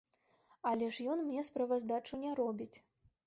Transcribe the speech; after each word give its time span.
Але 0.69 0.87
ж 0.95 1.05
ён 1.15 1.21
мне 1.27 1.43
справаздачу 1.51 2.13
не 2.25 2.31
робіць. 2.43 2.73